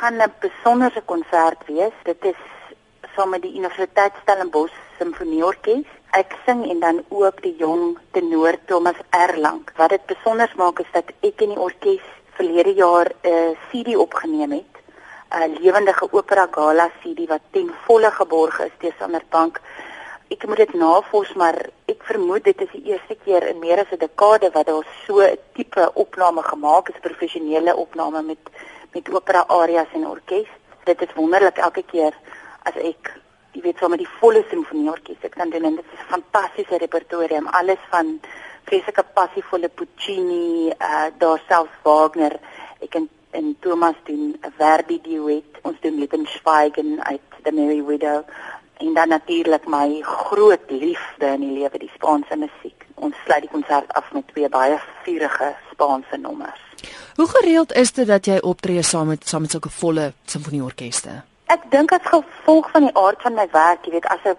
[0.00, 1.96] gaan 'n besondere konsert wees.
[2.02, 2.40] Dit is
[3.14, 5.88] saam met die Universiteit Stellenbosch Simfonieorkes.
[6.10, 9.62] Ek sing en dan ook die jong tenor Thomas Erlang.
[9.76, 12.04] Wat dit besonder maak is dat ek in die orkes
[12.38, 14.74] verlede jaar 'n uh, CD opgeneem het.
[15.30, 19.60] 'n lewendige opera gala CD wat ten volle geborg is deur Sanderbank.
[20.28, 23.92] Ek moet dit navors, maar ek vermoed dit is die eerste keer in meer as
[23.92, 28.38] 'n dekade wat daar so 'n tipe opname gemaak is, professionele opname met
[28.92, 30.48] met opera arias en orkes.
[30.84, 32.14] Dit is wonderlik elke keer
[32.62, 33.14] as ek
[33.52, 37.42] jy weet sommer die volle simfonieorkes ek kan doen en dit is 'n fantastiese repertoire,
[37.50, 38.20] alles van
[38.64, 42.38] vreeslike passievolle Puccini, uh daar selfs Wagner.
[42.80, 45.58] Ek kan en Thomas doen 'n Verdi duet.
[45.62, 48.24] Ons doen Liebenschweigen uit The Merry Widow
[48.76, 52.86] en dan natuurlik my groot liefde in die lewe, die Spaanse musiek.
[52.94, 56.69] Ons sluit die konsert af met twee baie vurige Spaanse nommers.
[57.20, 61.18] Hoe gereeld is dit dat jy optree saam met saam met sulke volle simfonieorkeste?
[61.52, 64.38] Ek dink as gevolg van die aard van my werk, jy weet, as 'n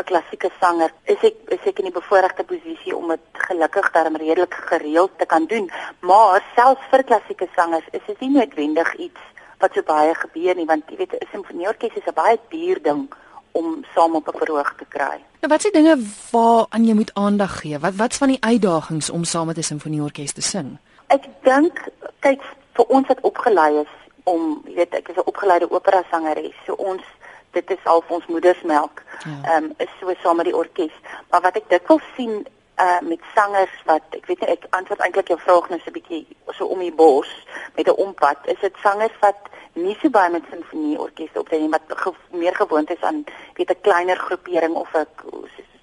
[0.00, 4.16] 'n klassieke sanger, is ek is ek in die bevoordeelde posisie om dit gelukkig darm
[4.16, 5.70] redelik gereeld te kan doen.
[6.00, 9.22] Maar selfs vir klassieke sangers is dit nie noodwendig iets
[9.60, 13.08] wat so baie gebeur nie, want jy weet, 'n simfonieorkes is 'n baie duur ding
[13.52, 15.22] om saam op 'n verhoog te kry.
[15.40, 15.96] Nou wat se dinge
[16.32, 17.78] waaraan jy moet aandag gee?
[17.78, 20.78] Wat wat's van die uitdagings om saam met 'n simfonieorkes te sing?
[21.10, 21.88] Ek dink
[22.20, 26.56] kyk vir ons wat opgelei is om, jy weet, ek is 'n opgeleide opera sangeres.
[26.66, 27.02] So ons
[27.50, 29.02] dit is al ons moedersmelk.
[29.24, 29.30] Ja.
[29.30, 29.56] Ehm ja.
[29.56, 30.94] um, is so saam met die orkes.
[31.30, 32.46] Maar wat ek dikwels sien
[32.80, 35.96] uh met sangers wat ek weet nie ek antwoord eintlik jou vraag nou so 'n
[35.98, 36.26] bietjie
[36.58, 37.30] so om die bos
[37.76, 38.38] met 'n ompad.
[38.44, 42.90] Is dit sangers wat nie so baie met sinfonieorkeste optree nie, wat ge meer gewoond
[42.90, 45.06] is aan weet 'n kleiner groepering of 'n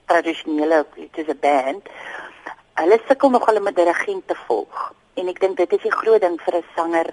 [0.05, 1.89] tradisionele dit is 'n band.
[2.73, 4.93] Hulle sukkel nog hulle met dirigent te volg.
[5.17, 7.09] En ek dink dit is die groot ding vir 'n sanger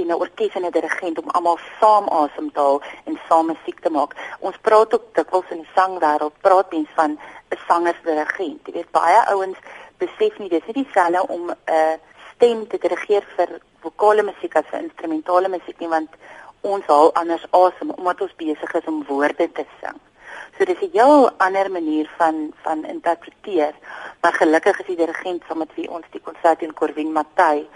[0.00, 3.80] en 'n orkes en 'n dirigent om almal saam asem te haal en saam musiek
[3.80, 4.14] te maak.
[4.40, 7.10] Ons praat ook dikwels in die sangwêreld, praat mens van
[7.50, 8.66] 'n sangersdirigent.
[8.66, 9.58] Jy weet baie ouens
[9.98, 11.96] besef nie dis nie dieselfde om 'n uh,
[12.34, 16.10] stem te dirigeer vir vokale musiek as vir instrumentale musiek nie want
[16.60, 20.09] ons haal anders asem omdat ons besig is om woorde te sing.
[20.60, 23.74] So dis 'n heel ander manier van van interpreteer.
[24.20, 27.68] Maar gelukkig is die dirigent saam met wie ons die konsert in Corvin Matthey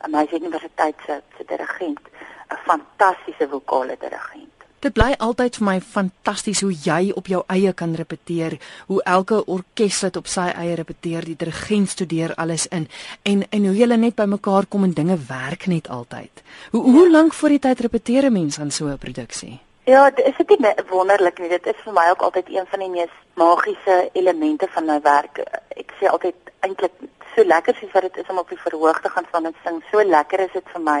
[0.00, 2.00] en hy is universiteit se se dirigent,
[2.48, 4.56] 'n fantastiese vokale dirigent.
[4.78, 9.44] Dit bly altyd vir my fantasties hoe jy op jou eie kan repeteer, hoe elke
[9.44, 12.88] orkeslid op sy eie repeteer, die dirigent studeer alles in
[13.22, 16.42] en en hoe julle net bymekaar kom en dinge werk net altyd.
[16.70, 19.60] Hoe hoe lank voor die tyd repeteer 'n mens aan so 'n produksie?
[19.84, 21.48] Ja, dit is dit nie wonderlik nie.
[21.50, 25.40] Dit is vir my ook altyd een van die mees magiese elemente van my werk.
[25.74, 26.94] Ek sê altyd eintlik
[27.34, 29.80] so lekker soos wat dit is om op die verhoog te gaan staan en sing.
[29.90, 31.00] So lekker is dit vir my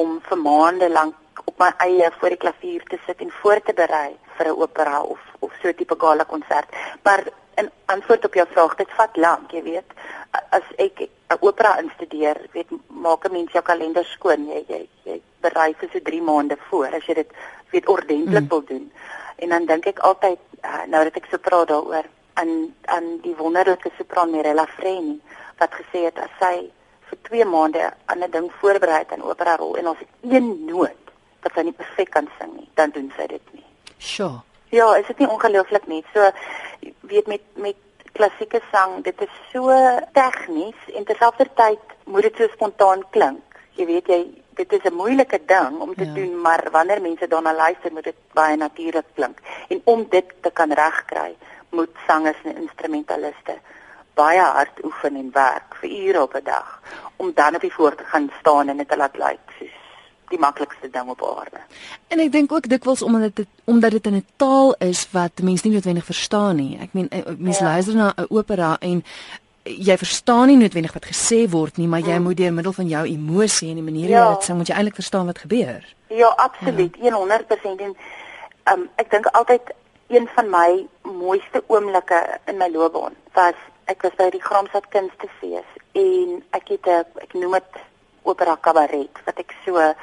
[0.00, 3.76] om vir maande lank op my eie voor die klavier te sit en voor te
[3.76, 6.68] berei vir 'n opera of of so 'n tipe gala konsert.
[7.04, 7.28] Maar
[7.60, 9.92] in antwoord op jou vraag, dit vat lank, jy weet.
[10.50, 14.46] As ek 'n opera instudeer, weet maak 'n mens jou kalender skoon.
[14.46, 14.88] Jy jy,
[15.48, 17.32] berei vir so 3 maande voor as jy dit
[17.72, 18.48] weet ordentlik mm.
[18.48, 18.86] wil doen.
[19.36, 22.06] En dan dink ek altyd uh, nou dat ek so praat daaroor
[22.38, 22.52] aan
[22.94, 25.18] aan die wonderlike sopran Mirella Freni
[25.58, 26.68] wat gesê het as sy
[27.10, 30.48] vir 2 maande aan 'n ding voorberei het aan opera rol en ons het een
[30.66, 31.04] noot
[31.42, 33.66] wat sy nie perfek kan sing nie, dan doen sy dit nie.
[33.98, 34.40] Sure.
[34.70, 36.04] Ja, is dit nie ongelooflik nie?
[36.12, 36.30] So
[37.00, 37.76] weet met met
[38.12, 39.70] klassieke sang, dit is so
[40.12, 43.60] tegnies en terselfdertyd moet dit so spontaan klink.
[43.78, 44.20] Jy weet jy
[44.58, 46.14] dit is 'n moeilike ding om te ja.
[46.14, 49.38] doen, maar wanneer mense daarna luister, moet dit baie natuurlik klink.
[49.68, 51.36] En om dit te kan regkry,
[51.70, 53.58] moet sangers en instrumentaliste
[54.14, 56.82] baie hard oefen en werk vir ure op 'n dag
[57.16, 59.76] om dan op die voor te gaan staan en dit te laat lyk soos
[60.28, 61.60] die maklikste ding op aarde.
[62.08, 65.66] En ek dink ook dikwels omdat dit omdat dit in 'n taal is wat mense
[65.66, 66.78] nie noodwendig verstaan nie.
[66.80, 67.70] Ek meen eh, mense ja.
[67.70, 69.04] luister na 'n opera en
[69.68, 72.22] jy verstaan nie noodwendig wat gesê word nie, maar jy hmm.
[72.22, 74.24] moet deur middel van jou emosie en die manier hoe ja.
[74.24, 75.94] jy dit sing, moet jy eintlik verstaan wat gebeur.
[76.08, 77.12] Ja, absoluut, ja.
[77.12, 77.94] 100% en
[78.72, 79.74] um, ek dink altyd
[80.08, 83.58] een van my mooiste oomblikke in my loopbaan was
[83.92, 87.82] ek was by die Gramsat Kunstefees en ek het 'n ek noem dit
[88.22, 89.94] opera kabaret wat ek so 'n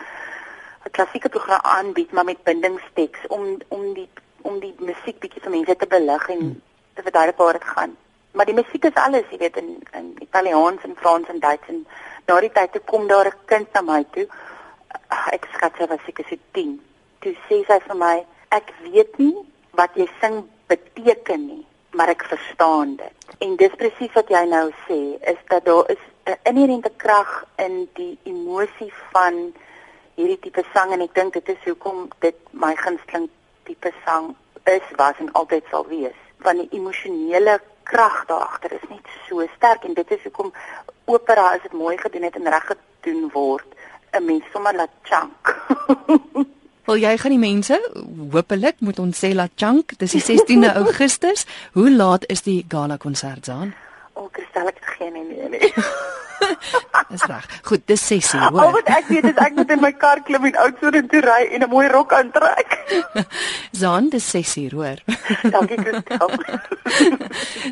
[0.91, 4.09] klassieke program aanbied maar met bindingsteks om om die
[4.41, 6.62] om die musiek bietjie vir mense te belig en hmm.
[6.94, 7.97] te verduidelik waar dit gaan.
[8.35, 11.85] Maar die musiek is alles, jy weet in in Italiaans en Frans en Duits en
[12.27, 14.27] na die tyd toe kom daar 'n kind na my toe.
[15.31, 16.81] Ek skat sy was seker so 10.
[17.19, 19.35] Toe sê sy vir my, ek weet nie
[19.71, 23.17] wat jy sing beteken nie, maar ek verstaan dit.
[23.39, 24.99] En dis presies wat jy nou sê,
[25.31, 29.53] is dat daar is 'n inherente krag in die emosie van
[30.15, 33.29] hierdie tipe sang en ek dink dit is hoekom dit my gunsteling
[33.63, 38.89] tipe sang is was en altyd sal wees want die emosionele krag daar agter is
[38.89, 40.51] net so sterk en dit is hoekom
[41.05, 43.69] opera as dit mooi gedoen het en reg gedoen word.
[44.15, 45.55] 'n mens sommer laat chunk.
[46.87, 47.77] Wel jy gaan die mense
[48.31, 51.45] hopelik moet ons sê laat chunk dis die 16de Augustus.
[51.73, 53.73] Hoe laat is die gala konsert aan
[54.15, 55.73] O, oh, Christel, ek geen idee nie.
[57.11, 57.45] Dis reg.
[57.63, 58.61] Goed, dis 6:00, hoor.
[58.61, 61.21] Al wat ek weet is ek moet in my kar klim en oud so toe
[61.25, 62.77] ry en 'n mooi rok aantrek.
[63.81, 65.01] Zaan, dis 6:00, hoor.
[65.55, 66.31] dankie, Christel.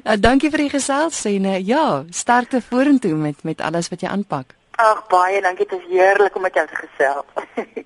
[0.04, 4.10] nou, dankie vir die gesels en uh, ja, sterkte vorentoe met met alles wat jy
[4.10, 4.56] aanpak.
[4.76, 5.68] Ag, baie dankie.
[5.70, 7.84] Dit is heerlik om met jou te gesels.